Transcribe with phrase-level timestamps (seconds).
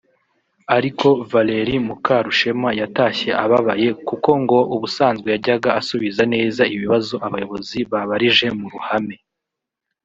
[0.77, 8.67] ariko Valerie Mukarushema yatashye ababaye kuko ngo ubusanzwe yajyaga asubiza neza ibibazo abayobozi babarije mu
[8.75, 9.15] ruhame